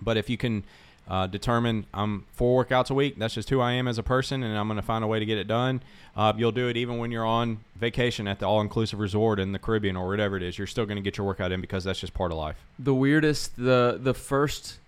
[0.00, 0.64] But if you can
[1.08, 4.42] uh, determine I'm four workouts a week, that's just who I am as a person,
[4.42, 5.82] and I'm going to find a way to get it done.
[6.16, 9.58] Uh, you'll do it even when you're on vacation at the all-inclusive resort in the
[9.58, 10.58] Caribbean or whatever it is.
[10.58, 12.56] You're still going to get your workout in because that's just part of life.
[12.78, 14.78] The weirdest, the the first,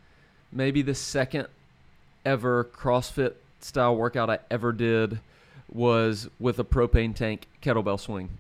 [0.51, 1.47] maybe the second
[2.25, 5.21] ever CrossFit style workout I ever did
[5.71, 8.31] was with a propane tank kettlebell swing.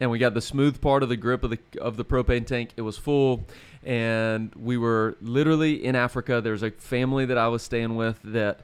[0.00, 2.70] And we got the smooth part of the grip of the of the propane tank.
[2.76, 3.46] It was full
[3.84, 6.40] and we were literally in Africa.
[6.40, 8.60] There's a family that I was staying with that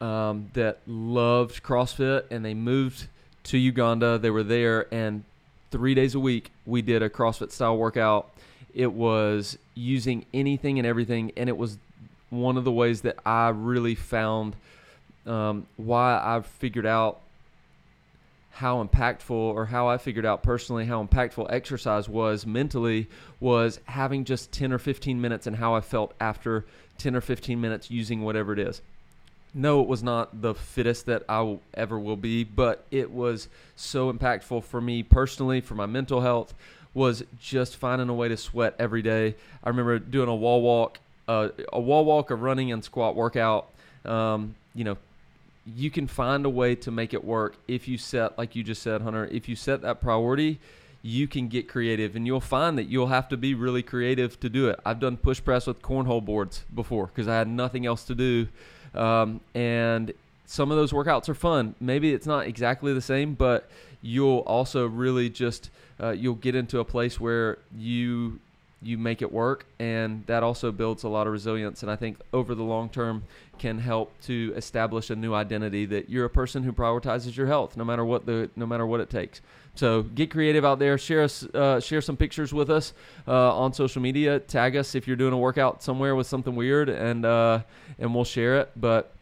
[0.00, 3.06] um, that loved CrossFit, and they moved
[3.44, 4.18] to Uganda.
[4.18, 5.24] They were there, and
[5.70, 8.30] three days a week we did a CrossFit style workout.
[8.74, 11.76] It was using anything and everything, and it was
[12.30, 14.56] one of the ways that I really found
[15.26, 17.20] um, why I figured out
[18.50, 23.08] how impactful or how I figured out personally how impactful exercise was mentally
[23.38, 26.66] was having just 10 or 15 minutes and how I felt after
[26.98, 28.82] 10 or 15 minutes using whatever it is.
[29.54, 34.12] No, it was not the fittest that I ever will be, but it was so
[34.12, 36.54] impactful for me personally, for my mental health,
[36.94, 39.34] was just finding a way to sweat every day.
[39.64, 43.68] I remember doing a wall walk, uh, a wall walk, a running and squat workout.
[44.04, 44.96] Um, you know,
[45.76, 48.82] you can find a way to make it work if you set, like you just
[48.82, 50.58] said, Hunter, if you set that priority,
[51.02, 54.48] you can get creative and you'll find that you'll have to be really creative to
[54.48, 54.78] do it.
[54.84, 58.48] I've done push press with cornhole boards before because I had nothing else to do.
[58.94, 60.12] Um, and
[60.44, 61.74] some of those workouts are fun.
[61.80, 63.70] Maybe it's not exactly the same, but
[64.02, 65.70] you'll also really just
[66.02, 68.40] uh, you'll get into a place where you
[68.82, 72.16] you make it work and that also builds a lot of resilience and i think
[72.32, 73.22] over the long term
[73.60, 77.76] can help to establish a new identity that you're a person who prioritizes your health
[77.76, 79.42] no matter what the no matter what it takes.
[79.74, 80.96] So get creative out there.
[80.96, 82.94] Share us uh, share some pictures with us
[83.28, 84.40] uh, on social media.
[84.40, 87.60] Tag us if you're doing a workout somewhere with something weird and uh,
[87.98, 88.70] and we'll share it.
[88.76, 89.14] But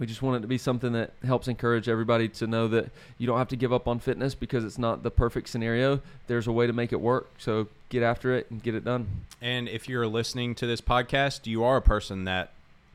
[0.00, 3.26] we just want it to be something that helps encourage everybody to know that you
[3.26, 6.00] don't have to give up on fitness because it's not the perfect scenario.
[6.26, 7.28] There's a way to make it work.
[7.36, 9.06] So get after it and get it done.
[9.42, 12.54] And if you're listening to this podcast, you are a person that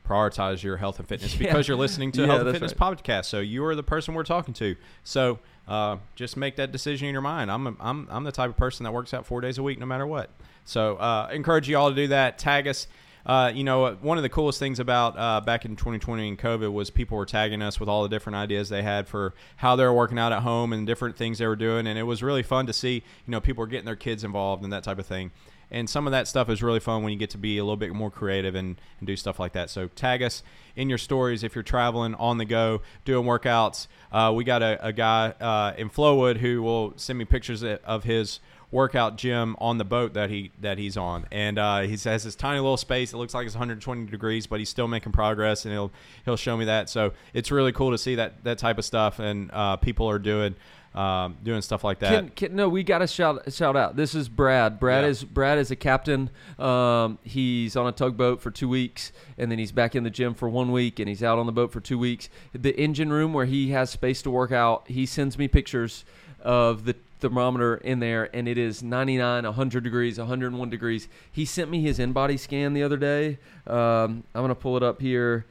[0.09, 1.47] prioritizes your health and fitness yeah.
[1.47, 2.97] because you're listening to a yeah, health and fitness right.
[2.97, 3.25] podcast.
[3.25, 4.75] So you are the person we're talking to.
[5.03, 5.37] So
[5.67, 7.51] uh, just make that decision in your mind.
[7.51, 9.77] I'm, a, I'm, I'm the type of person that works out four days a week
[9.77, 10.31] no matter what.
[10.65, 12.39] So uh, encourage you all to do that.
[12.39, 12.87] Tag us
[13.25, 16.71] uh, you know, one of the coolest things about uh, back in 2020 and COVID
[16.71, 19.83] was people were tagging us with all the different ideas they had for how they
[19.83, 22.43] were working out at home and different things they were doing, and it was really
[22.43, 22.95] fun to see.
[23.25, 25.31] You know, people were getting their kids involved and that type of thing.
[25.71, 27.77] And some of that stuff is really fun when you get to be a little
[27.77, 29.69] bit more creative and, and do stuff like that.
[29.69, 30.43] So tag us
[30.75, 33.87] in your stories if you're traveling on the go, doing workouts.
[34.11, 38.03] Uh, we got a, a guy uh, in Flowood who will send me pictures of
[38.03, 38.39] his
[38.75, 42.35] workout gym on the boat that he that he's on, and uh, he has this
[42.35, 43.13] tiny little space.
[43.13, 45.91] It looks like it's 120 degrees, but he's still making progress, and he'll
[46.25, 46.89] he'll show me that.
[46.89, 50.19] So it's really cool to see that that type of stuff, and uh, people are
[50.19, 50.55] doing.
[50.93, 52.09] Um, doing stuff like that.
[52.09, 53.97] Can, can, no, we got to shout shout out.
[53.97, 54.79] This is Brad.
[54.79, 55.09] Brad yeah.
[55.09, 56.29] is Brad is a captain.
[56.57, 60.33] Um, he's on a tugboat for two weeks, and then he's back in the gym
[60.33, 62.29] for one week, and he's out on the boat for two weeks.
[62.53, 64.87] The engine room where he has space to work out.
[64.87, 66.05] He sends me pictures
[66.45, 71.07] of the thermometer in there and it is 99 100 degrees 101 degrees.
[71.31, 73.39] He sent me his in-body scan the other day.
[73.67, 75.45] Um, i'm going to pull it up here.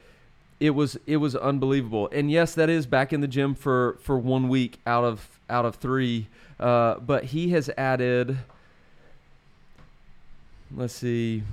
[0.59, 2.09] It was it was unbelievable.
[2.11, 5.65] And yes that is back in the gym for for one week out of out
[5.65, 6.27] of three.
[6.59, 8.37] Uh, but he has added
[10.75, 11.43] let's see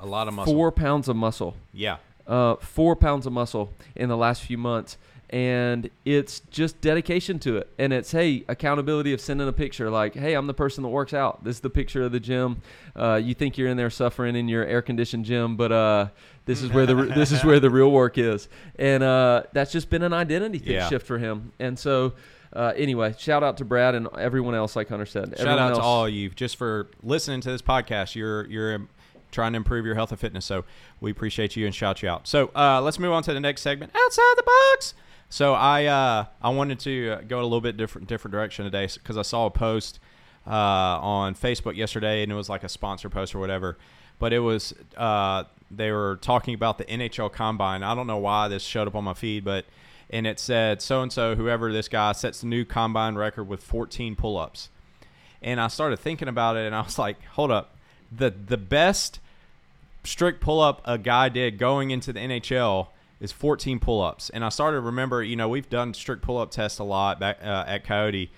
[0.00, 0.52] a lot of muscle.
[0.52, 1.56] four pounds of muscle.
[1.72, 1.98] Yeah.
[2.26, 4.96] Uh, four pounds of muscle in the last few months
[5.30, 10.14] and it's just dedication to it and it's hey accountability of sending a picture like
[10.14, 12.62] hey i'm the person that works out this is the picture of the gym
[12.96, 16.08] uh, you think you're in there suffering in your air conditioned gym but uh,
[16.46, 19.90] this is where the this is where the real work is and uh, that's just
[19.90, 20.88] been an identity yeah.
[20.88, 22.12] shift for him and so
[22.50, 25.36] uh, anyway, shout out to Brad and everyone else, like Hunter said.
[25.36, 25.78] Shout everyone out else.
[25.80, 28.14] to all of you just for listening to this podcast.
[28.14, 28.88] You're you're
[29.30, 30.44] trying to improve your health and fitness.
[30.44, 30.64] So
[31.00, 32.26] we appreciate you and shout you out.
[32.26, 33.92] So uh, let's move on to the next segment.
[33.94, 34.94] Outside the box.
[35.30, 39.16] So I uh, I wanted to go a little bit different different direction today because
[39.16, 40.00] I saw a post
[40.46, 43.76] uh, on Facebook yesterday and it was like a sponsor post or whatever,
[44.18, 47.82] but it was uh, they were talking about the NHL Combine.
[47.82, 49.66] I don't know why this showed up on my feed, but
[50.10, 53.62] and it said so and so, whoever this guy sets the new combine record with
[53.62, 54.70] 14 pull ups.
[55.42, 57.76] And I started thinking about it, and I was like, hold up,
[58.10, 59.20] the the best
[60.04, 62.88] strict pull up a guy did going into the NHL
[63.20, 64.30] is 14 pull ups.
[64.30, 67.18] And I started to remember, you know, we've done strict pull up tests a lot
[67.18, 68.30] back uh, at Coyote.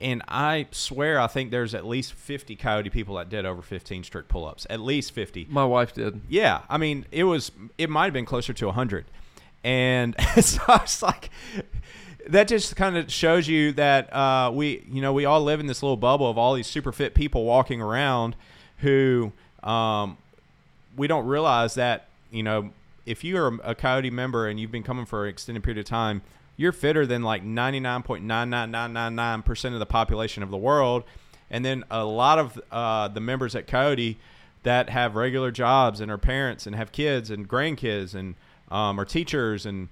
[0.00, 4.04] And I swear, I think there's at least 50 Coyote people that did over 15
[4.04, 4.66] strict pull ups.
[4.68, 5.46] At least 50.
[5.48, 6.20] My wife did.
[6.28, 6.62] Yeah.
[6.68, 9.06] I mean, it was, it might have been closer to 100.
[9.62, 11.30] And so I was like,
[12.28, 15.66] that just kind of shows you that uh, we, you know, we all live in
[15.66, 18.34] this little bubble of all these super fit people walking around
[18.78, 19.32] who
[19.62, 20.16] um,
[20.96, 22.70] we don't realize that, you know,
[23.06, 26.22] if you're a Coyote member and you've been coming for an extended period of time,
[26.56, 31.04] you're fitter than like 99.99999% of the population of the world.
[31.50, 34.18] And then a lot of uh, the members at Coyote
[34.62, 38.34] that have regular jobs and are parents and have kids and grandkids and
[38.70, 39.88] um, are teachers and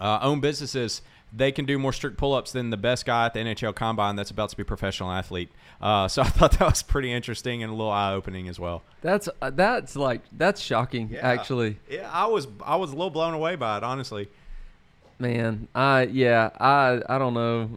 [0.00, 1.02] uh, own businesses,
[1.36, 4.30] they can do more strict pull-ups than the best guy at the NHL Combine that's
[4.30, 5.50] about to be a professional athlete.
[5.80, 8.82] Uh, so I thought that was pretty interesting and a little eye-opening as well.
[9.02, 11.20] That's uh, that's like that's shocking, Yeah.
[11.26, 11.78] actually.
[11.90, 14.28] Yeah, I was I was a little blown away by it, honestly.
[15.18, 17.70] Man, I yeah, I I don't know.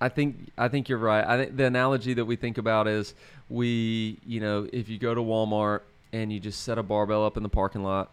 [0.00, 1.24] I think I think you're right.
[1.26, 3.14] I think the analogy that we think about is
[3.50, 5.80] we, you know, if you go to Walmart
[6.12, 8.10] and you just set a barbell up in the parking lot,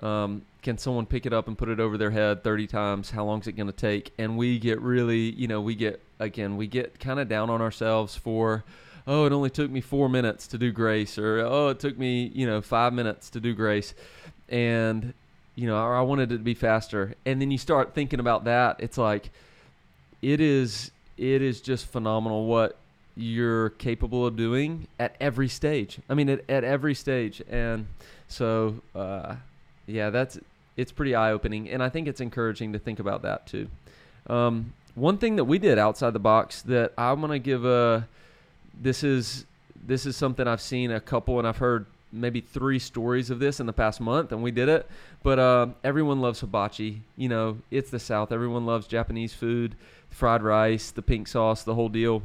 [0.00, 3.10] um, can someone pick it up and put it over their head 30 times?
[3.10, 4.12] How long is it going to take?
[4.18, 7.60] And we get really, you know, we get again, we get kind of down on
[7.60, 8.64] ourselves for
[9.06, 12.30] oh, it only took me 4 minutes to do grace or oh, it took me,
[12.34, 13.94] you know, 5 minutes to do grace.
[14.48, 15.14] And
[15.54, 17.14] you know, I wanted it to be faster.
[17.26, 19.30] And then you start thinking about that, it's like
[20.22, 22.76] it is it is just phenomenal what
[23.14, 25.98] you're capable of doing at every stage.
[26.08, 27.42] I mean, at, at every stage.
[27.50, 27.86] And
[28.28, 29.36] so, uh,
[29.86, 30.38] yeah, that's
[30.76, 33.68] it's pretty eye opening, and I think it's encouraging to think about that too.
[34.26, 38.06] Um, one thing that we did outside the box that I'm gonna give a
[38.80, 39.46] this is
[39.84, 43.58] this is something I've seen a couple, and I've heard maybe three stories of this
[43.58, 44.86] in the past month, and we did it.
[45.22, 47.02] But uh, everyone loves hibachi.
[47.16, 48.32] You know, it's the South.
[48.32, 49.74] Everyone loves Japanese food,
[50.10, 52.22] fried rice, the pink sauce, the whole deal.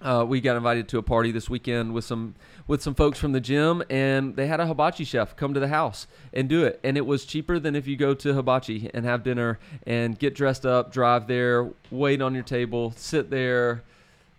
[0.00, 2.34] Uh, we got invited to a party this weekend with some
[2.66, 5.68] with some folks from the gym, and they had a hibachi chef come to the
[5.68, 6.80] house and do it.
[6.82, 10.34] And it was cheaper than if you go to hibachi and have dinner and get
[10.34, 13.82] dressed up, drive there, wait on your table, sit there,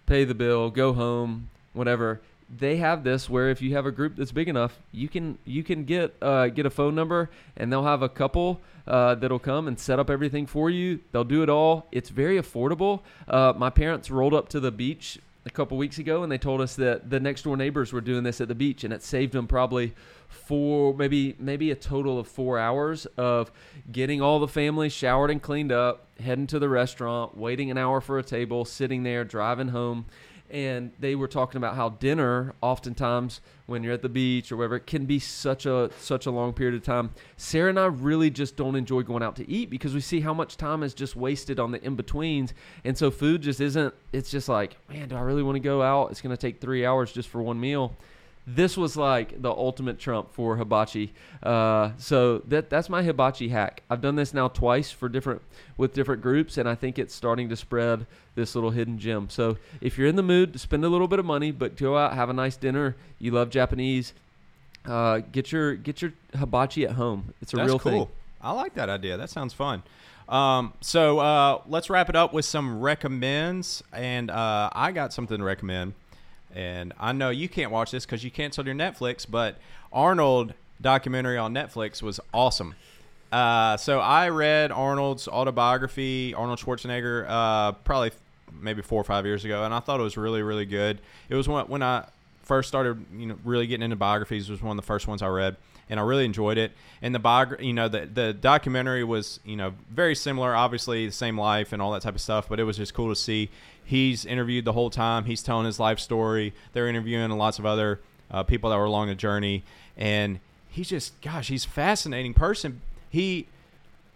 [0.05, 2.21] pay the bill, go home, whatever.
[2.57, 5.63] They have this where if you have a group that's big enough, you can you
[5.63, 9.67] can get uh, get a phone number and they'll have a couple uh, that'll come
[9.67, 10.99] and set up everything for you.
[11.11, 11.87] They'll do it all.
[11.91, 13.01] It's very affordable.
[13.27, 16.59] Uh, my parents rolled up to the beach a couple weeks ago and they told
[16.59, 19.33] us that the next door neighbors were doing this at the beach and it saved
[19.33, 19.93] them probably
[20.27, 23.51] four maybe maybe a total of four hours of
[23.91, 28.01] getting all the family showered and cleaned up heading to the restaurant waiting an hour
[28.01, 30.05] for a table sitting there driving home
[30.49, 34.75] and they were talking about how dinner oftentimes when you're at the beach or wherever
[34.75, 37.11] it can be such a such a long period of time.
[37.37, 40.33] Sarah and i really just don't enjoy going out to eat because we see how
[40.33, 42.53] much time is just wasted on the in-betweens.
[42.83, 45.81] And so food just isn't it's just like man do i really want to go
[45.81, 46.11] out?
[46.11, 47.95] It's going to take three hours just for one meal
[48.47, 51.13] this was like the ultimate trump for hibachi.
[51.41, 53.81] Uh, so that that's my hibachi hack.
[53.89, 55.41] I've done this now twice for different
[55.77, 59.29] with different groups, and I think it's starting to spread this little hidden gem.
[59.29, 61.97] So if you're in the mood to spend a little bit of money, but go
[61.97, 64.13] out have a nice dinner, you love Japanese,
[64.85, 67.33] uh, get your get your hibachi at home.
[67.41, 68.05] It's a That's real cool.
[68.05, 68.15] thing.
[68.41, 69.17] I like that idea.
[69.17, 69.81] That sounds fun.
[70.29, 75.37] Um, so uh, let's wrap it up with some recommends, and uh, I got something
[75.37, 75.93] to recommend.
[76.55, 79.57] And I know you can't watch this because you canceled your Netflix, but
[79.91, 82.75] Arnold documentary on Netflix was awesome.
[83.31, 88.11] Uh, so I read Arnold's autobiography, Arnold Schwarzenegger, uh, probably
[88.61, 91.01] maybe four or five years ago, and I thought it was really, really good.
[91.27, 92.07] It was when, when I
[92.45, 94.49] first started, you know, really getting into biographies.
[94.49, 95.57] Was one of the first ones I read,
[95.89, 96.71] and I really enjoyed it.
[97.01, 100.55] And the biog- you know, the the documentary was, you know, very similar.
[100.55, 103.09] Obviously, the same life and all that type of stuff, but it was just cool
[103.09, 103.49] to see.
[103.83, 105.25] He's interviewed the whole time.
[105.25, 106.53] He's telling his life story.
[106.73, 107.99] They're interviewing lots of other
[108.31, 109.63] uh, people that were along the journey,
[109.97, 110.39] and
[110.69, 112.81] he's just, gosh, he's fascinating person.
[113.09, 113.47] He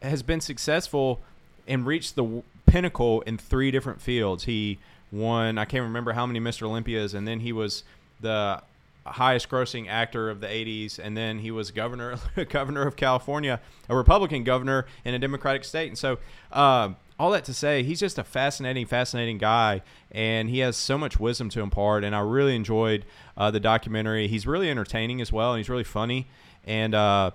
[0.02, 1.22] has been successful
[1.68, 4.46] and reached the pinnacle in three different fields.
[4.46, 4.80] He
[5.12, 6.64] won, I can't remember how many Mr.
[6.64, 7.84] Olympias, and then he was
[8.20, 8.62] the
[9.06, 13.96] highest grossing actor of the 80s and then he was governor governor of California a
[13.96, 16.20] Republican governor in a Democratic state and so
[16.52, 20.98] uh, all that to say he's just a fascinating fascinating guy and he has so
[20.98, 23.04] much wisdom to impart and I really enjoyed
[23.36, 26.28] uh, the documentary he's really entertaining as well and he's really funny
[26.66, 27.32] and uh,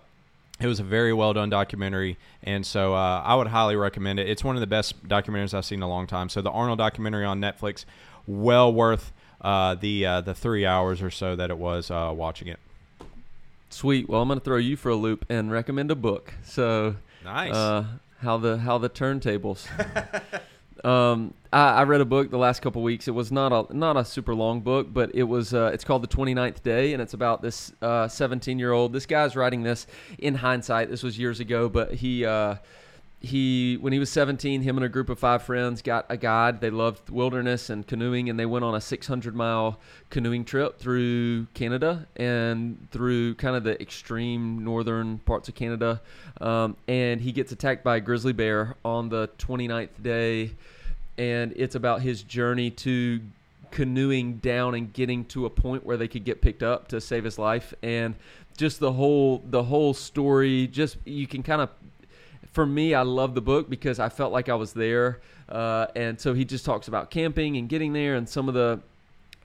[0.60, 4.28] it was a very well done documentary, and so uh, I would highly recommend it.
[4.28, 6.28] It's one of the best documentaries I've seen in a long time.
[6.28, 7.84] So the Arnold documentary on Netflix,
[8.26, 9.12] well worth
[9.44, 12.58] uh, the uh, the three hours or so that it was uh, watching it.
[13.70, 14.08] Sweet.
[14.08, 16.32] Well, I'm going to throw you for a loop and recommend a book.
[16.44, 17.52] So Nice.
[17.54, 17.84] uh,
[18.22, 19.66] how the how the turntables.
[20.84, 23.06] um, I, I read a book the last couple weeks.
[23.08, 25.52] It was not a not a super long book, but it was.
[25.52, 28.92] Uh, it's called The 29th Day, and it's about this 17 year old.
[28.92, 29.86] This guy's writing this
[30.18, 30.88] in hindsight.
[30.88, 32.24] This was years ago, but he.
[33.24, 36.60] He when he was 17 him and a group of five friends got a guide.
[36.60, 41.46] They loved wilderness and canoeing and they went on a 600 mile canoeing trip through
[41.54, 46.00] canada and through kind of the extreme northern parts of canada.
[46.40, 50.52] Um, and he gets attacked by a grizzly bear on the 29th day
[51.16, 53.20] and it's about his journey to
[53.70, 57.24] canoeing down and getting to a point where they could get picked up to save
[57.24, 57.74] his life.
[57.82, 58.14] And
[58.56, 61.70] just the whole the whole story just you can kind of
[62.54, 65.18] for me, I love the book because I felt like I was there.
[65.48, 68.80] Uh, and so he just talks about camping and getting there and some of the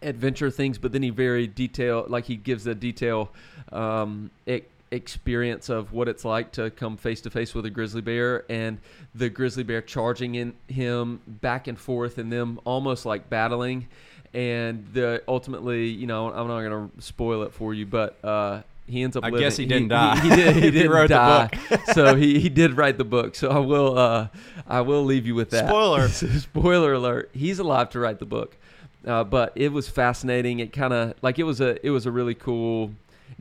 [0.03, 3.31] adventure things, but then he very detail, like he gives a detail
[3.71, 8.01] um, e- experience of what it's like to come face to face with a grizzly
[8.01, 8.77] bear and
[9.15, 13.87] the grizzly bear charging in him back and forth and them almost like battling.
[14.35, 18.61] And the ultimately, you know, I'm not going to spoil it for you, but uh,
[18.89, 19.23] he ends up.
[19.23, 19.41] I living.
[19.41, 20.19] guess he didn't die.
[20.19, 20.55] He, did.
[20.55, 21.49] He He didn't wrote the die.
[21.69, 21.79] book.
[21.93, 23.35] so he, he did write the book.
[23.35, 24.27] So I will uh,
[24.67, 25.67] I will leave you with that.
[25.67, 26.07] Spoiler.
[26.09, 27.29] Spoiler alert.
[27.33, 28.57] He's alive to write the book.
[29.05, 30.59] Uh, but it was fascinating.
[30.59, 32.91] It kind of like it was a it was a really cool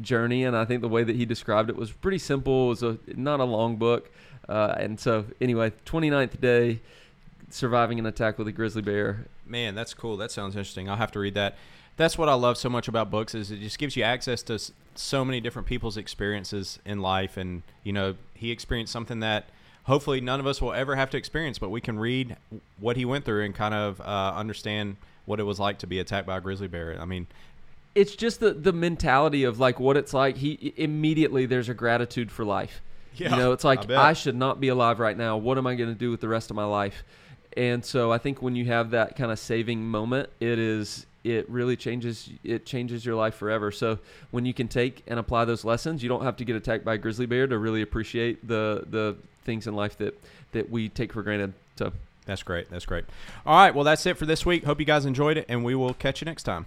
[0.00, 2.66] journey, and I think the way that he described it was pretty simple.
[2.66, 4.10] It was a not a long book,
[4.48, 6.80] uh, and so anyway, 29th day,
[7.50, 9.26] surviving an attack with a grizzly bear.
[9.44, 10.16] Man, that's cool.
[10.16, 10.88] That sounds interesting.
[10.88, 11.56] I'll have to read that.
[11.98, 14.58] That's what I love so much about books is it just gives you access to
[14.94, 19.50] so many different people's experiences in life, and you know he experienced something that
[19.84, 22.36] hopefully none of us will ever have to experience, but we can read
[22.78, 24.96] what he went through and kind of uh, understand
[25.26, 26.96] what it was like to be attacked by a grizzly bear.
[27.00, 27.26] I mean,
[27.94, 30.36] It's just the the mentality of like what it's like.
[30.36, 32.80] He immediately there's a gratitude for life.
[33.14, 33.98] Yeah, you know, it's like bet.
[33.98, 35.36] I, should not be alive right now.
[35.36, 37.02] What am I going to do with the rest of my life?
[37.56, 41.48] And so I think when you have that kind of saving moment, it is it
[41.50, 43.70] really changes it changes your life forever.
[43.70, 43.98] So
[44.30, 46.94] when you can take and apply those lessons, you don't have to get attacked by
[46.94, 50.18] a grizzly bear to really appreciate the the things in life that
[50.52, 51.52] that we take for granted.
[51.76, 51.92] So
[52.24, 52.70] that's great.
[52.70, 53.04] That's great.
[53.46, 54.64] All right, well that's it for this week.
[54.64, 56.66] Hope you guys enjoyed it, and we will catch you next time.